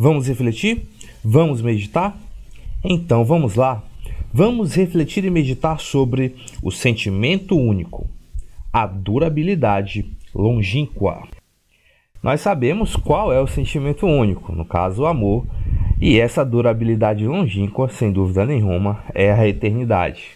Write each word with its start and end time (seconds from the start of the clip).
Vamos 0.00 0.28
refletir? 0.28 0.82
Vamos 1.24 1.60
meditar? 1.60 2.16
Então 2.84 3.24
vamos 3.24 3.56
lá. 3.56 3.82
Vamos 4.32 4.76
refletir 4.76 5.24
e 5.24 5.30
meditar 5.30 5.80
sobre 5.80 6.36
o 6.62 6.70
sentimento 6.70 7.58
único, 7.58 8.08
a 8.72 8.86
durabilidade 8.86 10.08
longínqua. 10.32 11.26
Nós 12.22 12.40
sabemos 12.40 12.94
qual 12.94 13.32
é 13.32 13.40
o 13.40 13.48
sentimento 13.48 14.06
único, 14.06 14.52
no 14.52 14.64
caso 14.64 15.02
o 15.02 15.06
amor, 15.06 15.44
e 16.00 16.20
essa 16.20 16.44
durabilidade 16.44 17.26
longínqua, 17.26 17.88
sem 17.88 18.12
dúvida 18.12 18.46
nenhuma, 18.46 19.02
é 19.12 19.32
a 19.32 19.48
eternidade. 19.48 20.28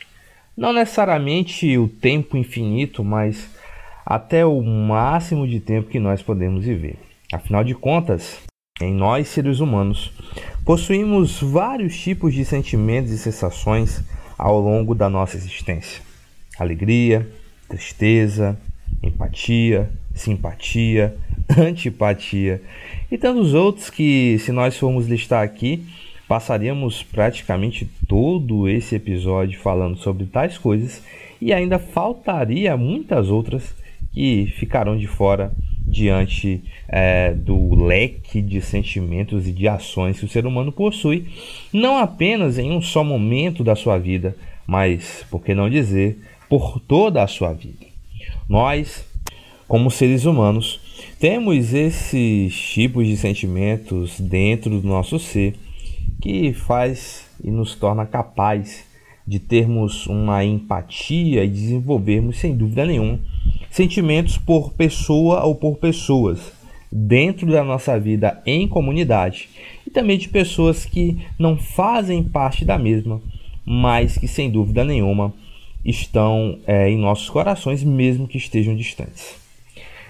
Não 0.56 0.72
necessariamente 0.72 1.78
o 1.78 1.86
tempo 1.86 2.36
infinito, 2.36 3.04
mas 3.04 3.48
até 4.04 4.44
o 4.44 4.60
máximo 4.60 5.46
de 5.46 5.60
tempo 5.60 5.88
que 5.88 6.00
nós 6.00 6.20
podemos 6.20 6.64
viver. 6.64 6.98
Afinal 7.32 7.62
de 7.62 7.76
contas, 7.76 8.42
em 8.82 8.94
nós 8.94 9.28
seres 9.28 9.60
humanos, 9.60 10.12
possuímos 10.64 11.40
vários 11.40 11.98
tipos 11.98 12.34
de 12.34 12.44
sentimentos 12.44 13.10
e 13.10 13.18
sensações 13.18 14.02
ao 14.38 14.60
longo 14.60 14.94
da 14.94 15.08
nossa 15.08 15.36
existência: 15.36 16.02
alegria, 16.58 17.28
tristeza, 17.68 18.58
empatia, 19.02 19.90
simpatia, 20.14 21.16
antipatia. 21.56 22.62
E 23.10 23.18
tantos 23.18 23.54
outros 23.54 23.90
que, 23.90 24.38
se 24.38 24.52
nós 24.52 24.76
formos 24.76 25.06
listar 25.06 25.42
aqui, 25.42 25.86
passaríamos 26.28 27.02
praticamente 27.02 27.88
todo 28.08 28.68
esse 28.68 28.94
episódio 28.94 29.60
falando 29.60 29.98
sobre 29.98 30.24
tais 30.26 30.56
coisas 30.56 31.02
e 31.40 31.52
ainda 31.52 31.78
faltaria 31.78 32.76
muitas 32.76 33.28
outras 33.28 33.74
que 34.12 34.46
ficarão 34.58 34.96
de 34.96 35.06
fora 35.06 35.52
diante 35.92 36.64
é, 36.88 37.34
do 37.34 37.74
leque 37.74 38.40
de 38.40 38.62
sentimentos 38.62 39.46
e 39.46 39.52
de 39.52 39.68
ações 39.68 40.18
que 40.18 40.24
o 40.24 40.28
ser 40.28 40.46
humano 40.46 40.72
possui, 40.72 41.26
não 41.72 41.98
apenas 41.98 42.58
em 42.58 42.72
um 42.72 42.80
só 42.80 43.04
momento 43.04 43.62
da 43.62 43.76
sua 43.76 43.98
vida, 43.98 44.34
mas, 44.66 45.24
por 45.30 45.44
que 45.44 45.54
não 45.54 45.68
dizer, 45.68 46.18
por 46.48 46.80
toda 46.80 47.22
a 47.22 47.26
sua 47.26 47.52
vida. 47.52 47.86
Nós, 48.48 49.04
como 49.68 49.90
seres 49.90 50.24
humanos, 50.24 50.80
temos 51.20 51.74
esses 51.74 52.54
tipos 52.54 53.06
de 53.06 53.16
sentimentos 53.16 54.18
dentro 54.18 54.80
do 54.80 54.88
nosso 54.88 55.18
ser 55.18 55.54
que 56.20 56.54
faz 56.54 57.26
e 57.44 57.50
nos 57.50 57.74
torna 57.74 58.06
capaz 58.06 58.84
de 59.26 59.38
termos 59.38 60.06
uma 60.06 60.44
empatia 60.44 61.44
e 61.44 61.48
desenvolvermos, 61.48 62.38
sem 62.38 62.56
dúvida 62.56 62.84
nenhuma, 62.84 63.20
sentimentos 63.72 64.36
por 64.36 64.74
pessoa 64.74 65.42
ou 65.44 65.54
por 65.54 65.78
pessoas 65.78 66.52
dentro 66.92 67.50
da 67.50 67.64
nossa 67.64 67.98
vida 67.98 68.40
em 68.44 68.68
comunidade 68.68 69.48
e 69.86 69.90
também 69.90 70.18
de 70.18 70.28
pessoas 70.28 70.84
que 70.84 71.18
não 71.38 71.56
fazem 71.56 72.22
parte 72.22 72.66
da 72.66 72.78
mesma, 72.78 73.20
mas 73.64 74.18
que 74.18 74.28
sem 74.28 74.50
dúvida 74.50 74.84
nenhuma 74.84 75.32
estão 75.82 76.58
é, 76.66 76.90
em 76.90 76.98
nossos 76.98 77.30
corações, 77.30 77.82
mesmo 77.82 78.28
que 78.28 78.36
estejam 78.36 78.76
distantes. 78.76 79.36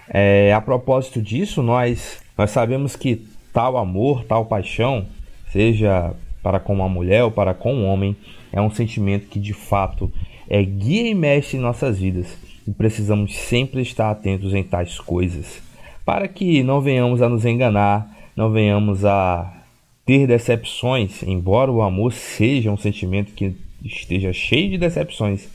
É, 0.08 0.52
a 0.52 0.60
propósito 0.60 1.22
disso, 1.22 1.62
nós, 1.62 2.20
nós 2.36 2.50
sabemos 2.50 2.96
que 2.96 3.22
tal 3.52 3.76
amor, 3.76 4.24
tal 4.24 4.44
paixão, 4.44 5.06
seja 5.52 6.12
para 6.42 6.58
com 6.58 6.74
uma 6.74 6.88
mulher 6.88 7.22
ou 7.22 7.30
para 7.30 7.54
com 7.54 7.72
um 7.72 7.86
homem, 7.86 8.16
é 8.52 8.60
um 8.60 8.72
sentimento 8.72 9.28
que 9.28 9.38
de 9.38 9.52
fato 9.52 10.12
é 10.50 10.60
guia 10.64 11.08
e 11.08 11.14
mexe 11.14 11.56
em 11.56 11.60
nossas 11.60 12.00
vidas 12.00 12.36
e 12.66 12.72
precisamos 12.72 13.34
sempre 13.34 13.82
estar 13.82 14.10
atentos 14.10 14.54
em 14.54 14.62
tais 14.62 14.98
coisas, 14.98 15.62
para 16.04 16.28
que 16.28 16.62
não 16.62 16.80
venhamos 16.80 17.22
a 17.22 17.28
nos 17.28 17.44
enganar, 17.44 18.08
não 18.36 18.50
venhamos 18.50 19.04
a 19.04 19.62
ter 20.04 20.26
decepções, 20.26 21.22
embora 21.22 21.70
o 21.70 21.82
amor 21.82 22.12
seja 22.12 22.70
um 22.70 22.76
sentimento 22.76 23.32
que 23.32 23.54
esteja 23.84 24.32
cheio 24.32 24.70
de 24.70 24.78
decepções, 24.78 25.48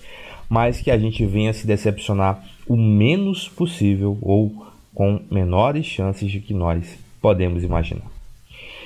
mas 0.49 0.81
que 0.81 0.91
a 0.91 0.97
gente 0.97 1.25
venha 1.25 1.53
se 1.53 1.67
decepcionar 1.67 2.43
o 2.67 2.75
menos 2.75 3.47
possível 3.47 4.17
ou 4.21 4.67
com 4.93 5.19
menores 5.29 5.85
chances 5.85 6.31
de 6.31 6.39
que 6.39 6.53
nós 6.53 6.97
podemos 7.21 7.63
imaginar. 7.63 8.17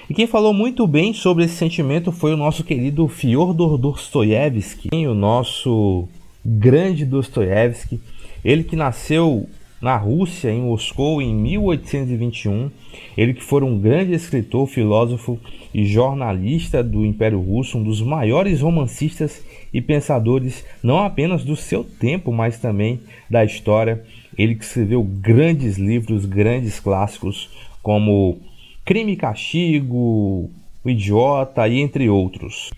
E 0.09 0.13
quem 0.13 0.27
falou 0.27 0.53
muito 0.53 0.85
bem 0.85 1.13
sobre 1.13 1.45
esse 1.45 1.55
sentimento 1.55 2.11
foi 2.11 2.33
o 2.33 2.37
nosso 2.37 2.63
querido 2.63 3.07
Fyodor 3.07 3.77
Dostoiévski, 3.77 4.89
o 4.91 5.13
nosso 5.13 6.07
grande 6.43 7.05
Dostoiévski, 7.05 7.99
ele 8.43 8.63
que 8.63 8.75
nasceu 8.75 9.47
na 9.81 9.97
Rússia, 9.97 10.51
em 10.51 10.61
Moscou, 10.61 11.21
em 11.21 11.33
1821. 11.33 12.69
Ele 13.17 13.33
que 13.33 13.43
foi 13.43 13.63
um 13.63 13.79
grande 13.79 14.13
escritor, 14.13 14.67
filósofo 14.67 15.39
e 15.73 15.85
jornalista 15.85 16.83
do 16.83 17.03
Império 17.05 17.39
Russo, 17.39 17.79
um 17.79 17.83
dos 17.83 18.01
maiores 18.01 18.61
romancistas 18.61 19.43
e 19.73 19.81
pensadores, 19.81 20.63
não 20.83 20.99
apenas 20.99 21.43
do 21.43 21.55
seu 21.55 21.83
tempo, 21.83 22.31
mas 22.31 22.59
também 22.59 22.99
da 23.29 23.43
história. 23.43 24.03
Ele 24.37 24.55
que 24.55 24.63
escreveu 24.63 25.03
grandes 25.03 25.77
livros, 25.77 26.25
grandes 26.25 26.79
clássicos, 26.79 27.49
como 27.81 28.39
Crime 28.85 29.13
e 29.13 29.17
Castigo, 29.17 30.49
O 30.83 30.89
Idiota 30.89 31.67
e 31.67 31.79
entre 31.79 32.09
outros. 32.09 32.71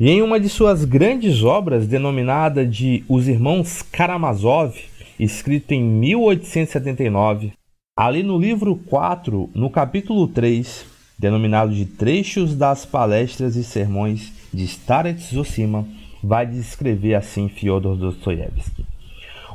E 0.00 0.08
em 0.10 0.22
uma 0.22 0.38
de 0.38 0.48
suas 0.48 0.84
grandes 0.84 1.42
obras, 1.42 1.86
denominada 1.86 2.64
de 2.64 3.04
Os 3.08 3.26
Irmãos 3.26 3.82
Karamazov, 3.82 4.74
escrito 5.18 5.72
em 5.72 5.82
1879, 5.82 7.52
ali 7.96 8.22
no 8.22 8.38
livro 8.38 8.76
4, 8.76 9.50
no 9.52 9.68
capítulo 9.68 10.28
3, 10.28 10.86
denominado 11.18 11.74
de 11.74 11.84
Trechos 11.84 12.54
das 12.54 12.86
Palestras 12.86 13.56
e 13.56 13.64
Sermões 13.64 14.32
de 14.54 14.64
Starets 14.64 15.30
Zosima, 15.30 15.86
vai 16.22 16.46
descrever 16.46 17.14
assim 17.14 17.48
Fyodor 17.48 17.96
Dostoiévski. 17.96 18.86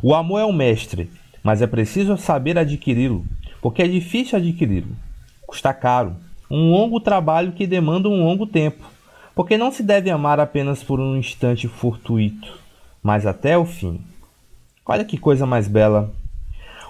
O 0.01 0.13
amor 0.13 0.39
é 0.39 0.45
um 0.45 0.51
mestre, 0.51 1.09
mas 1.41 1.61
é 1.61 1.67
preciso 1.67 2.17
saber 2.17 2.57
adquiri-lo, 2.57 3.25
porque 3.61 3.81
é 3.81 3.87
difícil 3.87 4.37
adquiri-lo. 4.37 4.95
Custa 5.47 5.73
caro, 5.73 6.17
um 6.51 6.71
longo 6.71 6.99
trabalho 6.99 7.53
que 7.53 7.65
demanda 7.65 8.09
um 8.09 8.21
longo 8.21 8.45
tempo, 8.45 8.85
porque 9.33 9.57
não 9.57 9.71
se 9.71 9.81
deve 9.81 10.09
amar 10.09 10.41
apenas 10.41 10.83
por 10.83 10.99
um 10.99 11.15
instante 11.15 11.69
fortuito, 11.69 12.59
mas 13.01 13.25
até 13.25 13.57
o 13.57 13.65
fim. 13.65 14.01
Olha 14.85 15.05
que 15.05 15.17
coisa 15.17 15.45
mais 15.45 15.67
bela. 15.67 16.13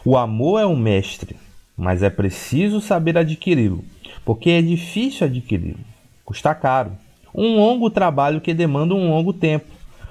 O 0.04 0.18
amor 0.18 0.60
é 0.60 0.66
um 0.66 0.76
mestre, 0.76 1.36
mas 1.78 2.02
é 2.02 2.10
preciso 2.10 2.82
saber 2.82 3.18
adquiri-lo, 3.18 3.84
porque 4.26 4.50
é 4.50 4.62
difícil 4.62 5.28
adquiri-lo. 5.28 5.80
Custa 6.26 6.56
caro. 6.56 6.92
Um 7.34 7.58
longo 7.58 7.90
trabalho 7.90 8.42
que 8.42 8.54
demanda 8.54 8.96
um 8.96 9.10
longo 9.10 9.32
tempo, 9.32 9.66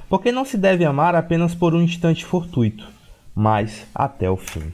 porque 0.09 0.31
não 0.31 0.44
se 0.44 0.56
deve 0.56 0.84
amar 0.84 1.15
apenas 1.15 1.54
por 1.54 1.75
um 1.75 1.82
instante 1.82 2.25
fortuito, 2.25 2.87
mas 3.34 3.84
até 3.94 4.31
o 4.31 4.37
fim. 4.37 4.72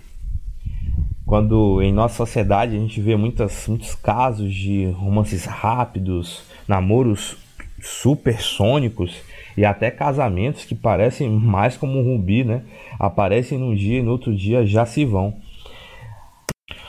Quando 1.24 1.82
em 1.82 1.92
nossa 1.92 2.16
sociedade 2.16 2.76
a 2.76 2.78
gente 2.78 3.00
vê 3.00 3.16
muitas, 3.16 3.66
muitos 3.68 3.94
casos 3.94 4.52
de 4.52 4.90
romances 4.90 5.44
rápidos, 5.44 6.42
namoros 6.66 7.36
supersônicos 7.80 9.14
e 9.58 9.64
até 9.64 9.90
casamentos 9.90 10.64
que 10.64 10.72
parecem 10.76 11.28
mais 11.28 11.76
como 11.76 11.98
um 11.98 12.04
rubi, 12.04 12.44
né? 12.44 12.62
Aparecem 12.96 13.58
num 13.58 13.74
dia 13.74 13.98
e 13.98 14.02
no 14.04 14.12
outro 14.12 14.32
dia 14.32 14.64
já 14.64 14.86
se 14.86 15.04
vão. 15.04 15.34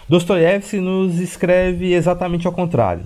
Dostoiévski 0.07 0.77
nos 0.77 1.19
escreve 1.19 1.93
exatamente 1.93 2.45
ao 2.45 2.53
contrário. 2.53 3.05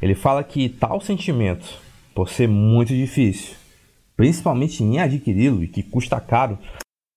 Ele 0.00 0.14
fala 0.14 0.44
que 0.44 0.68
tal 0.68 1.00
sentimento, 1.00 1.66
por 2.14 2.28
ser 2.28 2.46
muito 2.46 2.94
difícil, 2.94 3.56
principalmente 4.16 4.84
em 4.84 5.00
adquiri-lo 5.00 5.64
e 5.64 5.66
que 5.66 5.82
custa 5.82 6.20
caro, 6.20 6.56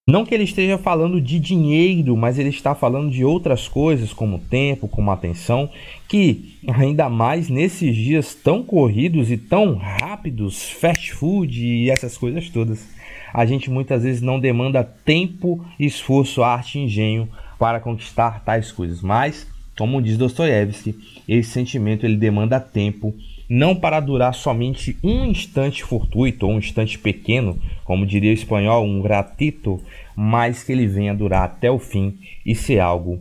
não 0.08 0.26
que 0.26 0.34
ele 0.34 0.46
esteja 0.46 0.78
falando 0.78 1.20
de 1.20 1.38
dinheiro, 1.38 2.16
mas 2.16 2.40
ele 2.40 2.48
está 2.48 2.74
falando 2.74 3.12
de 3.12 3.26
outras 3.26 3.68
coisas, 3.68 4.14
como 4.14 4.40
tempo, 4.40 4.88
como 4.88 5.12
atenção, 5.12 5.70
que 6.08 6.58
ainda 6.66 7.10
mais 7.10 7.50
nesses 7.50 7.94
dias 7.94 8.34
tão 8.34 8.64
corridos 8.64 9.30
e 9.30 9.38
tão 9.38 9.76
rápidos, 9.76 10.64
fast 10.72 11.14
food 11.14 11.62
e 11.62 11.90
essas 11.90 12.18
coisas 12.18 12.50
todas, 12.50 12.88
a 13.34 13.46
gente 13.46 13.70
muitas 13.70 14.04
vezes 14.04 14.22
não 14.22 14.40
demanda 14.40 14.82
tempo, 14.82 15.66
esforço, 15.78 16.42
arte 16.42 16.80
e 16.80 16.84
engenho 16.84 17.28
para 17.60 17.82
conquistar 17.82 18.46
tais 18.46 18.72
coisas. 18.72 19.02
Mas, 19.02 19.46
como 19.78 20.02
diz 20.02 20.18
Dostoiévski, 20.18 20.96
esse 21.28 21.52
sentimento 21.52 22.06
ele 22.06 22.18
demanda 22.18 22.60
tempo, 22.60 23.14
não 23.50 23.76
para 23.76 24.00
durar 24.00 24.34
somente 24.34 24.98
um 25.04 25.26
instante 25.26 25.84
fortuito 25.84 26.46
ou 26.46 26.54
um 26.54 26.58
instante 26.58 26.98
pequeno, 26.98 27.58
como 27.86 28.06
diria 28.06 28.32
o 28.32 28.34
espanhol, 28.34 28.84
um 28.84 29.02
gratito, 29.02 29.82
mas 30.16 30.64
que 30.64 30.72
ele 30.72 30.88
venha 30.88 31.14
durar 31.14 31.44
até 31.44 31.70
o 31.70 31.80
fim 31.80 32.18
e 32.46 32.56
ser 32.56 32.80
algo 32.80 33.20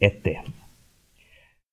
eterno. 0.00 0.52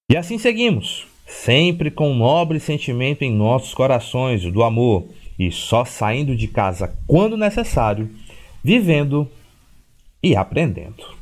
E 0.10 0.16
assim 0.16 0.38
seguimos, 0.38 1.06
sempre 1.28 1.92
com 1.92 2.12
um 2.12 2.16
nobre 2.16 2.60
sentimento 2.60 3.24
em 3.24 3.34
nossos 3.34 3.74
corações, 3.74 4.44
o 4.46 4.52
do 4.52 4.64
amor, 4.64 5.08
e 5.38 5.52
só 5.52 5.84
saindo 5.86 6.36
de 6.36 6.48
casa 6.48 6.94
quando 7.06 7.38
necessário, 7.38 8.10
vivendo 8.64 9.30
e 10.24 10.36
aprendendo. 10.36 11.21